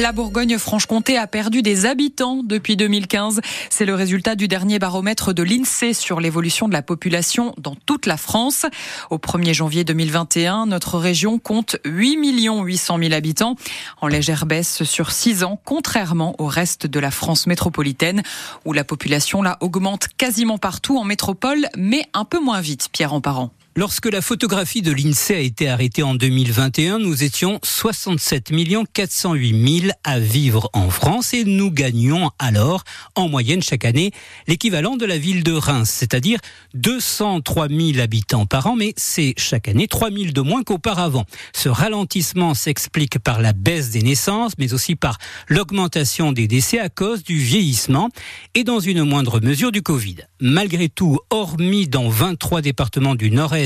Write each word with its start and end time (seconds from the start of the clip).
La 0.00 0.12
Bourgogne-Franche-Comté 0.12 1.18
a 1.18 1.26
perdu 1.26 1.62
des 1.62 1.84
habitants 1.84 2.42
depuis 2.44 2.76
2015. 2.76 3.40
C'est 3.68 3.84
le 3.84 3.94
résultat 3.94 4.36
du 4.36 4.48
dernier 4.48 4.78
baromètre 4.78 5.34
de 5.34 5.42
l'INSEE 5.42 5.92
sur 5.92 6.20
l'évolution 6.20 6.68
de 6.68 6.72
la 6.72 6.80
population 6.80 7.54
dans 7.58 7.74
toute 7.74 8.06
la 8.06 8.16
France. 8.16 8.64
Au 9.10 9.18
1er 9.18 9.52
janvier 9.52 9.84
2021, 9.84 10.66
notre 10.66 10.96
région 10.96 11.38
compte 11.38 11.76
8 11.84 12.16
800 12.62 12.98
000 12.98 13.12
habitants, 13.12 13.56
en 14.00 14.06
légère 14.06 14.46
baisse 14.46 14.84
sur 14.84 15.10
6 15.10 15.44
ans, 15.44 15.60
contrairement 15.64 16.34
au 16.38 16.46
reste 16.46 16.86
de 16.86 16.98
la 17.00 17.10
France 17.10 17.46
métropolitaine, 17.46 18.22
où 18.64 18.72
la 18.72 18.84
population 18.84 19.42
là 19.42 19.58
augmente 19.60 20.08
quasiment 20.16 20.56
partout 20.56 20.98
en 20.98 21.04
métropole, 21.04 21.66
mais 21.76 22.04
un 22.14 22.24
peu 22.24 22.40
moins 22.40 22.60
vite, 22.60 22.88
Pierre 22.92 23.12
en 23.12 23.20
parent. 23.20 23.50
Lorsque 23.76 24.06
la 24.06 24.20
photographie 24.20 24.82
de 24.82 24.90
l'INSEE 24.90 25.34
a 25.36 25.38
été 25.38 25.68
arrêtée 25.68 26.02
en 26.02 26.16
2021, 26.16 26.98
nous 26.98 27.22
étions 27.22 27.60
67 27.62 28.50
408 28.92 29.80
000 29.82 29.92
à 30.02 30.18
vivre 30.18 30.68
en 30.72 30.90
France 30.90 31.32
et 31.34 31.44
nous 31.44 31.70
gagnions 31.70 32.32
alors 32.40 32.82
en 33.14 33.28
moyenne 33.28 33.62
chaque 33.62 33.84
année 33.84 34.10
l'équivalent 34.48 34.96
de 34.96 35.06
la 35.06 35.18
ville 35.18 35.44
de 35.44 35.52
Reims, 35.52 35.88
c'est-à-dire 35.88 36.40
203 36.74 37.68
000 37.68 38.00
habitants 38.00 38.44
par 38.44 38.66
an, 38.66 38.74
mais 38.74 38.92
c'est 38.96 39.34
chaque 39.36 39.68
année 39.68 39.86
3 39.86 40.10
000 40.10 40.32
de 40.32 40.40
moins 40.40 40.64
qu'auparavant. 40.64 41.24
Ce 41.54 41.68
ralentissement 41.68 42.54
s'explique 42.54 43.20
par 43.20 43.40
la 43.40 43.52
baisse 43.52 43.90
des 43.90 44.02
naissances, 44.02 44.54
mais 44.58 44.74
aussi 44.74 44.96
par 44.96 45.16
l'augmentation 45.48 46.32
des 46.32 46.48
décès 46.48 46.80
à 46.80 46.88
cause 46.88 47.22
du 47.22 47.38
vieillissement 47.38 48.08
et 48.54 48.64
dans 48.64 48.80
une 48.80 49.04
moindre 49.04 49.38
mesure 49.40 49.70
du 49.70 49.82
Covid. 49.82 50.16
Malgré 50.40 50.88
tout, 50.88 51.20
hormis 51.30 51.86
dans 51.86 52.08
23 52.08 52.62
départements 52.62 53.14
du 53.14 53.30
Nord-Est, 53.30 53.59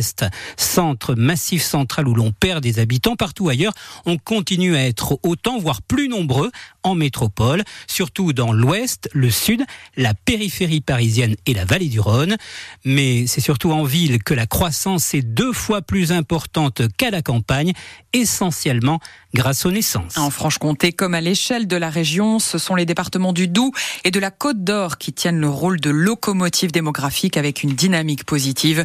centre 0.57 1.15
massif 1.15 1.62
central 1.62 2.09
où 2.09 2.15
l'on 2.15 2.33
perd 2.33 2.62
des 2.62 2.79
habitants. 2.79 3.16
Partout 3.16 3.48
ailleurs, 3.48 3.75
on 4.07 4.17
continue 4.17 4.77
à 4.77 4.87
être 4.87 5.19
autant, 5.23 5.59
voire 5.59 5.83
plus 5.83 6.09
nombreux 6.09 6.51
en 6.84 6.95
métropole, 6.95 7.65
surtout 7.87 8.33
dans 8.33 8.52
l'ouest, 8.52 9.09
le 9.12 9.31
sud, 9.31 9.64
la 9.97 10.14
périphérie 10.14 10.81
parisienne 10.81 11.34
et 11.47 11.55
la 11.55 11.64
vallée 11.64 11.89
du 11.89 11.98
Rhône. 11.98 12.36
Mais 12.84 13.27
c'est 13.27 13.41
surtout 13.41 13.72
en 13.72 13.84
ville 13.84 14.22
que 14.22 14.34
la 14.34 14.47
croissance 14.47 15.14
est 15.14 15.23
deux 15.23 15.53
fois 15.53 15.83
plus 15.83 16.12
importante 16.12 16.83
qu'à 16.97 17.11
la 17.11 17.23
campagne, 17.23 17.73
essentiellement 18.12 19.00
grâce 19.34 19.67
aux 19.67 19.73
naissances. 19.73 20.17
En 20.17 20.31
Franche-Comté, 20.31 20.92
comme 20.92 21.14
à 21.14 21.20
l'échelle 21.20 21.67
de 21.67 21.77
la 21.77 21.91
région, 21.91 22.39
ce 22.39 22.58
sont 22.58 22.77
les 22.77 22.86
départements 22.86 23.33
du 23.33 23.48
Doubs 23.48 23.73
et 24.05 24.12
de 24.12 24.20
la 24.20 24.30
Côte 24.30 24.62
d'Or 24.62 24.98
qui 24.98 25.12
tiennent 25.12 25.41
le 25.41 25.48
rôle 25.48 25.80
de 25.80 25.91
locomotive 25.91 26.70
démographique 26.70 27.36
avec 27.36 27.64
une 27.64 27.73
dynamique 27.73 28.25
positive. 28.25 28.84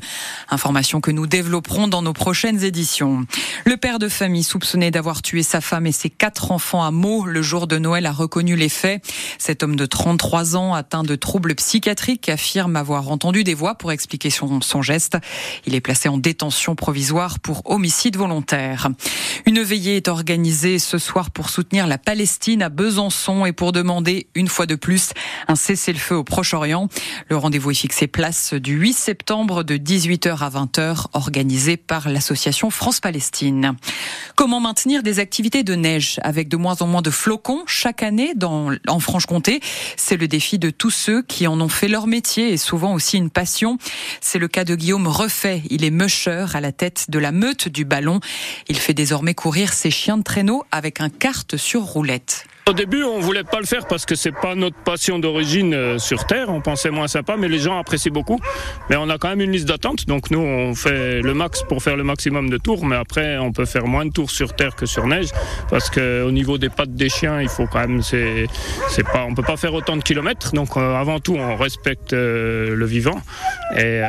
Information 0.49 1.01
que 1.01 1.11
nous 1.11 1.27
développerons 1.27 1.87
dans 1.87 2.01
nos 2.01 2.13
prochaines 2.13 2.63
éditions. 2.63 3.25
Le 3.65 3.77
père 3.77 3.99
de 3.99 4.09
famille 4.09 4.43
soupçonné 4.43 4.89
d'avoir 4.89 5.21
tué 5.21 5.43
sa 5.43 5.61
femme 5.61 5.85
et 5.85 5.91
ses 5.91 6.09
quatre 6.09 6.51
enfants 6.51 6.83
à 6.83 6.89
Meaux 6.89 7.25
le 7.25 7.41
jour 7.41 7.67
de 7.67 7.77
Noël 7.89 8.05
a 8.05 8.11
reconnu 8.11 8.55
les 8.55 8.69
faits. 8.69 9.03
Cet 9.39 9.63
homme 9.63 9.75
de 9.75 9.87
33 9.87 10.55
ans 10.55 10.75
atteint 10.75 11.01
de 11.01 11.15
troubles 11.15 11.55
psychiatriques 11.55 12.29
affirme 12.29 12.75
avoir 12.75 13.09
entendu 13.09 13.43
des 13.43 13.55
voix 13.55 13.73
pour 13.73 13.91
expliquer 13.91 14.29
son, 14.29 14.61
son 14.61 14.83
geste. 14.83 15.17
Il 15.65 15.73
est 15.73 15.81
placé 15.81 16.07
en 16.07 16.19
détention 16.19 16.75
provisoire 16.75 17.39
pour 17.39 17.63
homicide 17.65 18.15
volontaire. 18.15 18.89
Une 19.47 19.63
veillée 19.63 19.95
est 19.95 20.07
organisée 20.07 20.77
ce 20.77 20.99
soir 20.99 21.31
pour 21.31 21.49
soutenir 21.49 21.87
la 21.87 21.97
Palestine 21.97 22.61
à 22.61 22.69
Besançon 22.69 23.47
et 23.47 23.53
pour 23.53 23.71
demander 23.71 24.27
une 24.35 24.49
fois 24.49 24.67
de 24.67 24.75
plus 24.75 25.09
un 25.47 25.55
cessez-le-feu 25.55 26.17
au 26.17 26.23
Proche-Orient. 26.23 26.89
Le 27.27 27.37
rendez-vous 27.37 27.71
est 27.71 27.73
fixé 27.73 28.05
place 28.05 28.53
du 28.53 28.73
8 28.73 28.93
septembre 28.93 29.63
de 29.63 29.77
18h 29.77 30.37
à 30.43 30.49
20h 30.51 31.05
organisée 31.13 31.75
par 31.75 32.07
l'association 32.07 32.69
France-Palestine. 32.69 33.75
Comment 34.35 34.59
maintenir 34.59 35.01
des 35.01 35.17
activités 35.17 35.63
de 35.63 35.73
neige 35.73 36.19
avec 36.21 36.49
de 36.49 36.57
moins 36.57 36.75
en 36.81 36.85
moins 36.85 37.01
de 37.01 37.09
flocons 37.09 37.63
chaque 37.79 38.03
année 38.03 38.33
en 38.41 38.99
Franche-Comté 38.99 39.61
C'est 39.95 40.17
le 40.17 40.27
défi 40.27 40.59
de 40.59 40.69
tous 40.69 40.89
ceux 40.89 41.21
qui 41.21 41.47
en 41.47 41.61
ont 41.61 41.69
fait 41.69 41.87
leur 41.87 42.07
métier 42.07 42.51
et 42.51 42.57
souvent 42.57 42.93
aussi 42.93 43.15
une 43.15 43.29
passion. 43.29 43.77
C'est 44.19 44.37
le 44.37 44.49
cas 44.49 44.65
de 44.65 44.75
Guillaume 44.75 45.07
Refait. 45.07 45.61
Il 45.69 45.85
est 45.85 45.89
musher 45.89 46.47
à 46.53 46.59
la 46.59 46.73
tête 46.73 47.05
de 47.09 47.19
la 47.19 47.31
meute 47.31 47.69
du 47.69 47.85
ballon. 47.85 48.19
Il 48.67 48.77
fait 48.77 48.93
désormais 48.93 49.33
courir 49.33 49.71
ses 49.71 49.91
chiens 49.91 50.17
de 50.17 50.23
traîneau 50.23 50.65
avec 50.73 50.99
un 50.99 51.09
kart 51.09 51.55
sur 51.55 51.83
roulette. 51.83 52.47
Au 52.69 52.73
début, 52.73 53.01
on 53.03 53.19
voulait 53.19 53.43
pas 53.43 53.59
le 53.59 53.65
faire 53.65 53.87
parce 53.87 54.05
que 54.05 54.13
c'est 54.13 54.31
pas 54.31 54.53
notre 54.53 54.77
passion 54.77 55.17
d'origine 55.17 55.73
euh, 55.73 55.97
sur 55.97 56.27
Terre. 56.27 56.49
On 56.49 56.61
pensait 56.61 56.91
moins 56.91 57.07
sympa, 57.07 57.35
mais 57.35 57.47
les 57.47 57.57
gens 57.57 57.79
apprécient 57.79 58.11
beaucoup. 58.11 58.39
Mais 58.91 58.95
on 58.95 59.09
a 59.09 59.17
quand 59.17 59.29
même 59.29 59.41
une 59.41 59.51
liste 59.51 59.67
d'attente, 59.67 60.05
donc 60.05 60.29
nous, 60.29 60.39
on 60.39 60.75
fait 60.75 61.23
le 61.23 61.33
max 61.33 61.63
pour 61.63 61.81
faire 61.81 61.97
le 61.97 62.03
maximum 62.03 62.51
de 62.51 62.57
tours. 62.57 62.85
Mais 62.85 62.95
après, 62.95 63.39
on 63.39 63.51
peut 63.51 63.65
faire 63.65 63.87
moins 63.87 64.05
de 64.05 64.11
tours 64.11 64.29
sur 64.29 64.53
Terre 64.53 64.75
que 64.75 64.85
sur 64.85 65.07
neige, 65.07 65.29
parce 65.71 65.89
que 65.89 66.21
au 66.21 66.29
niveau 66.29 66.59
des 66.59 66.69
pattes 66.69 66.93
des 66.93 67.09
chiens, 67.09 67.41
il 67.41 67.49
faut 67.49 67.65
quand 67.65 67.79
même, 67.79 68.03
c'est, 68.03 68.45
c'est 68.89 69.03
pas, 69.03 69.25
on 69.27 69.33
peut 69.33 69.41
pas 69.41 69.57
faire 69.57 69.73
autant 69.73 69.97
de 69.97 70.03
kilomètres. 70.03 70.51
Donc 70.53 70.77
euh, 70.77 70.93
avant 70.93 71.19
tout, 71.19 71.37
on 71.37 71.55
respecte 71.55 72.13
euh, 72.13 72.75
le 72.75 72.85
vivant, 72.85 73.19
et 73.77 74.01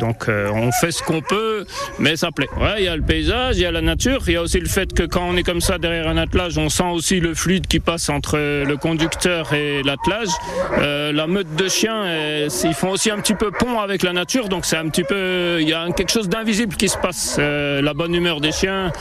donc 0.00 0.28
on 0.28 0.70
fait 0.72 0.92
ce 0.92 1.02
qu'on 1.02 1.20
peut, 1.20 1.66
mais 1.98 2.16
ça 2.16 2.30
plaît. 2.30 2.48
Ouais, 2.58 2.74
il 2.78 2.84
y 2.84 2.88
a 2.88 2.96
le 2.96 3.02
paysage, 3.02 3.56
il 3.56 3.62
y 3.62 3.66
a 3.66 3.72
la 3.72 3.80
nature, 3.80 4.22
il 4.26 4.34
y 4.34 4.36
a 4.36 4.42
aussi 4.42 4.60
le 4.60 4.68
fait 4.68 4.92
que 4.92 5.02
quand 5.02 5.26
on 5.28 5.36
est 5.36 5.42
comme 5.42 5.60
ça 5.60 5.78
derrière 5.78 6.08
un 6.08 6.16
attelage, 6.16 6.58
on 6.58 6.68
sent 6.68 6.88
aussi 6.92 7.20
le 7.20 7.34
fluide 7.34 7.66
qui 7.66 7.80
passe 7.80 8.08
entre 8.08 8.38
le 8.38 8.76
conducteur 8.76 9.52
et 9.52 9.82
l'attelage. 9.82 10.28
Euh, 10.78 11.12
la 11.12 11.26
meute 11.26 11.54
de 11.54 11.68
chiens, 11.68 12.02
euh, 12.04 12.48
ils 12.64 12.74
font 12.74 12.90
aussi 12.90 13.10
un 13.10 13.18
petit 13.18 13.34
peu 13.34 13.50
pont 13.50 13.80
avec 13.80 14.02
la 14.02 14.12
nature, 14.12 14.48
donc 14.48 14.64
c'est 14.64 14.76
un 14.76 14.88
petit 14.88 15.04
peu, 15.04 15.58
il 15.60 15.68
y 15.68 15.72
a 15.72 15.86
quelque 15.92 16.12
chose 16.12 16.28
d'invisible 16.28 16.76
qui 16.76 16.88
se 16.88 16.98
passe. 16.98 17.36
Euh, 17.38 17.82
la 17.82 17.94
bonne 17.94 18.14
humeur 18.14 18.40
des 18.40 18.52
chiens, 18.52 18.92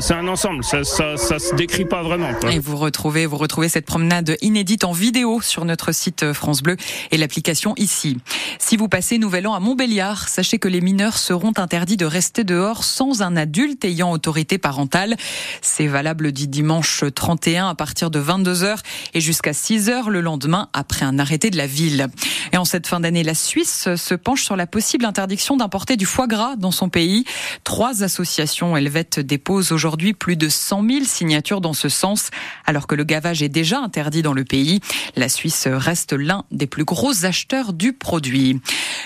c'est 0.00 0.14
un 0.14 0.28
ensemble, 0.28 0.64
ça, 0.64 0.84
ça, 0.84 1.38
se 1.38 1.54
décrit 1.54 1.84
pas 1.84 2.02
vraiment. 2.02 2.30
Et 2.50 2.58
vous 2.58 2.76
retrouvez, 2.76 3.26
vous 3.26 3.36
retrouvez 3.36 3.68
cette 3.68 3.86
promenade 3.86 4.36
inédite 4.40 4.84
en 4.84 4.92
vidéo 4.92 5.40
sur 5.40 5.64
notre 5.64 5.92
site 5.92 6.32
France 6.32 6.62
Bleu 6.62 6.76
et 7.10 7.16
l'application 7.16 7.74
ici. 7.76 8.18
Si 8.58 8.76
vous 8.76 8.88
passez 8.88 9.18
Nouvel 9.34 9.48
An 9.48 9.54
à 9.54 9.58
Montbéliard, 9.58 10.28
sachez 10.28 10.60
que 10.60 10.68
les 10.68 10.80
mineurs 10.80 11.18
seront 11.18 11.54
interdits 11.56 11.96
de 11.96 12.06
rester 12.06 12.44
dehors 12.44 12.84
sans 12.84 13.20
un 13.20 13.34
adulte 13.34 13.84
ayant 13.84 14.12
autorité 14.12 14.58
parentale. 14.58 15.16
C'est 15.60 15.88
valable 15.88 16.30
du 16.30 16.46
dimanche 16.46 17.02
31 17.12 17.68
à 17.68 17.74
partir 17.74 18.12
de 18.12 18.22
22h 18.22 18.78
et 19.12 19.20
jusqu'à 19.20 19.50
6h 19.50 20.08
le 20.08 20.20
lendemain 20.20 20.68
après 20.72 21.04
un 21.04 21.18
arrêté 21.18 21.50
de 21.50 21.56
la 21.56 21.66
ville. 21.66 22.06
Et 22.52 22.58
en 22.58 22.64
cette 22.64 22.86
fin 22.86 23.00
d'année, 23.00 23.24
la 23.24 23.34
Suisse 23.34 23.88
se 23.96 24.14
penche 24.14 24.44
sur 24.44 24.54
la 24.54 24.68
possible 24.68 25.04
interdiction 25.04 25.56
d'importer 25.56 25.96
du 25.96 26.06
foie 26.06 26.28
gras 26.28 26.54
dans 26.54 26.70
son 26.70 26.88
pays. 26.88 27.24
Trois 27.64 28.04
associations 28.04 28.76
helvètes 28.76 29.18
déposent 29.18 29.72
aujourd'hui 29.72 30.12
plus 30.12 30.36
de 30.36 30.48
100 30.48 30.88
000 30.88 31.04
signatures 31.06 31.60
dans 31.60 31.72
ce 31.72 31.88
sens, 31.88 32.30
alors 32.66 32.86
que 32.86 32.94
le 32.94 33.02
gavage 33.02 33.42
est 33.42 33.48
déjà 33.48 33.80
interdit 33.80 34.22
dans 34.22 34.32
le 34.32 34.44
pays. 34.44 34.78
La 35.16 35.28
Suisse 35.28 35.66
reste 35.66 36.12
l'un 36.12 36.44
des 36.52 36.68
plus 36.68 36.84
gros 36.84 37.24
acheteurs 37.24 37.72
du 37.72 37.92
produit. 37.92 38.60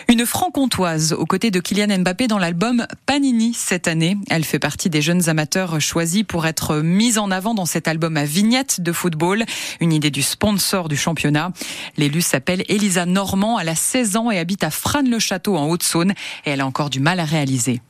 Une 0.08 0.17
franc-comtoise 0.24 1.12
aux 1.12 1.26
côtés 1.26 1.50
de 1.50 1.60
Kylian 1.60 1.98
Mbappé 1.98 2.26
dans 2.26 2.38
l'album 2.38 2.86
Panini 3.06 3.54
cette 3.54 3.88
année. 3.88 4.16
Elle 4.30 4.44
fait 4.44 4.58
partie 4.58 4.90
des 4.90 5.02
jeunes 5.02 5.28
amateurs 5.28 5.80
choisis 5.80 6.22
pour 6.22 6.46
être 6.46 6.76
mise 6.76 7.18
en 7.18 7.30
avant 7.30 7.54
dans 7.54 7.66
cet 7.66 7.88
album 7.88 8.16
à 8.16 8.24
vignettes 8.24 8.80
de 8.80 8.92
football, 8.92 9.44
une 9.80 9.92
idée 9.92 10.10
du 10.10 10.22
sponsor 10.22 10.88
du 10.88 10.96
championnat. 10.96 11.52
L'élu 11.96 12.20
s'appelle 12.20 12.64
Elisa 12.68 13.06
Normand, 13.06 13.58
elle 13.58 13.68
a 13.68 13.74
16 13.74 14.16
ans 14.16 14.30
et 14.30 14.38
habite 14.38 14.64
à 14.64 14.70
Frane-le-Château 14.70 15.56
en 15.56 15.68
Haute-Saône 15.68 16.12
et 16.46 16.50
elle 16.50 16.60
a 16.60 16.66
encore 16.66 16.90
du 16.90 17.00
mal 17.00 17.20
à 17.20 17.24
réaliser 17.24 17.80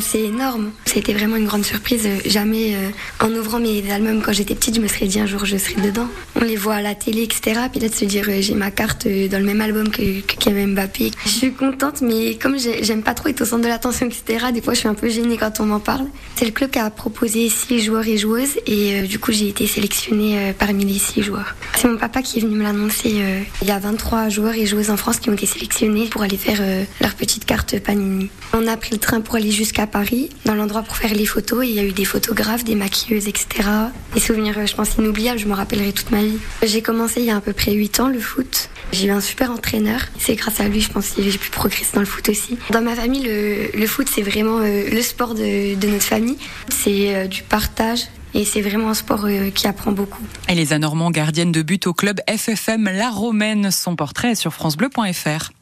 c'est 0.00 0.20
énorme. 0.22 0.72
C'était 0.84 1.12
vraiment 1.12 1.36
une 1.36 1.46
grande 1.46 1.64
surprise. 1.64 2.08
Jamais, 2.26 2.74
euh, 2.74 2.90
en 3.20 3.30
ouvrant 3.32 3.58
mes 3.58 3.90
albums 3.90 4.22
quand 4.22 4.32
j'étais 4.32 4.54
petite, 4.54 4.76
je 4.76 4.80
me 4.80 4.88
serais 4.88 5.06
dit 5.06 5.20
un 5.20 5.26
jour 5.26 5.44
je 5.44 5.56
serai 5.56 5.80
dedans. 5.80 6.08
On 6.36 6.44
les 6.44 6.56
voit 6.56 6.74
à 6.74 6.82
la 6.82 6.94
télé, 6.94 7.22
etc. 7.22 7.60
Puis 7.70 7.80
là, 7.80 7.88
de 7.88 7.94
se 7.94 8.04
dire 8.04 8.26
euh, 8.28 8.40
j'ai 8.40 8.54
ma 8.54 8.70
carte 8.70 9.06
euh, 9.06 9.28
dans 9.28 9.38
le 9.38 9.44
même 9.44 9.60
album 9.60 9.88
que, 9.90 10.20
que 10.20 10.66
Mbappé. 10.66 11.12
Je 11.24 11.30
suis 11.30 11.52
contente, 11.52 12.00
mais 12.02 12.36
comme 12.36 12.56
j'aime 12.58 13.02
pas 13.02 13.14
trop 13.14 13.28
être 13.28 13.42
au 13.42 13.44
centre 13.44 13.62
de 13.62 13.68
l'attention, 13.68 14.06
etc., 14.06 14.46
des 14.52 14.60
fois 14.60 14.74
je 14.74 14.80
suis 14.80 14.88
un 14.88 14.94
peu 14.94 15.08
gênée 15.08 15.36
quand 15.36 15.60
on 15.60 15.66
m'en 15.66 15.80
parle. 15.80 16.06
C'est 16.36 16.44
le 16.44 16.50
club 16.50 16.70
qui 16.70 16.78
a 16.78 16.90
proposé 16.90 17.48
six 17.48 17.80
joueurs 17.80 18.06
et 18.06 18.18
joueuses, 18.18 18.58
et 18.66 19.02
du 19.02 19.18
coup 19.18 19.32
j'ai 19.32 19.48
été 19.48 19.66
sélectionnée 19.66 20.54
parmi 20.58 20.84
les 20.84 20.98
six 20.98 21.22
joueurs. 21.22 21.54
C'est 21.76 21.88
mon 21.88 21.96
papa 21.96 22.22
qui 22.22 22.38
est 22.38 22.42
venu 22.42 22.56
me 22.56 22.62
l'annoncer. 22.62 23.22
il 23.62 23.68
y 23.68 23.70
a 23.70 23.78
23 23.78 24.28
joueurs 24.28 24.54
et 24.54 24.66
joueuses 24.66 24.90
en 24.90 24.96
France 24.96 25.18
qui 25.18 25.30
ont 25.30 25.34
été 25.34 25.46
sélectionnés 25.46 26.06
pour 26.06 26.22
aller 26.22 26.36
faire 26.36 26.60
leur 27.00 27.14
petite 27.14 27.44
carte 27.44 27.78
Panini. 27.80 28.30
On 28.52 28.66
a 28.66 28.76
pris 28.76 28.90
le 28.92 28.98
train 28.98 29.20
pour 29.20 29.36
aller 29.36 29.51
jusqu'à 29.52 29.86
Paris, 29.86 30.30
dans 30.44 30.54
l'endroit 30.54 30.82
pour 30.82 30.96
faire 30.96 31.14
les 31.14 31.26
photos. 31.26 31.64
Il 31.66 31.72
y 31.72 31.78
a 31.78 31.84
eu 31.84 31.92
des 31.92 32.04
photographes, 32.04 32.64
des 32.64 32.74
maquilleuses, 32.74 33.28
etc. 33.28 33.68
Des 34.14 34.20
souvenirs, 34.20 34.66
je 34.66 34.74
pense, 34.74 34.96
inoubliables. 34.98 35.38
Je 35.38 35.46
me 35.46 35.54
rappellerai 35.54 35.92
toute 35.92 36.10
ma 36.10 36.22
vie. 36.22 36.38
J'ai 36.62 36.82
commencé 36.82 37.20
il 37.20 37.26
y 37.26 37.30
a 37.30 37.36
à 37.36 37.40
peu 37.40 37.52
près 37.52 37.72
8 37.72 38.00
ans 38.00 38.08
le 38.08 38.18
foot. 38.18 38.70
J'ai 38.92 39.06
eu 39.06 39.10
un 39.10 39.20
super 39.20 39.50
entraîneur. 39.50 40.00
C'est 40.18 40.34
grâce 40.34 40.60
à 40.60 40.68
lui, 40.68 40.80
je 40.80 40.90
pense, 40.90 41.10
que 41.10 41.22
j'ai 41.22 41.38
pu 41.38 41.50
progresser 41.50 41.92
dans 41.94 42.00
le 42.00 42.06
foot 42.06 42.28
aussi. 42.28 42.58
Dans 42.70 42.82
ma 42.82 42.94
famille, 42.94 43.22
le, 43.22 43.86
foot, 43.86 44.08
c'est 44.12 44.22
vraiment 44.22 44.58
euh, 44.58 44.88
le 44.90 45.02
sport 45.02 45.34
de, 45.34 45.86
notre 45.86 46.04
famille. 46.04 46.36
C'est 46.68 47.14
euh, 47.14 47.26
du 47.26 47.42
partage, 47.42 48.00
et 48.34 48.44
c'est 48.44 48.60
vraiment 48.60 48.90
un 48.90 48.94
sport 48.94 49.24
euh, 49.24 49.50
qui 49.50 49.66
apprend 49.66 49.92
beaucoup. 49.92 50.22
Et 50.48 50.54
les 50.54 50.78
Normand, 50.78 51.10
gardienne 51.10 51.52
de 51.52 51.62
but 51.62 51.86
au 51.86 51.94
club 51.94 52.20
FFM 52.28 52.84
La 52.84 53.10
Romaine, 53.10 53.70
son 53.70 53.96
portrait 53.96 54.34
sur 54.34 54.52
francebleu.fr. 54.52 55.52